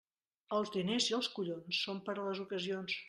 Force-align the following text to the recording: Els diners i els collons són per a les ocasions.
Els 0.59 0.71
diners 0.75 1.09
i 1.11 1.15
els 1.17 1.29
collons 1.35 1.83
són 1.89 2.01
per 2.09 2.17
a 2.19 2.25
les 2.31 2.43
ocasions. 2.47 2.99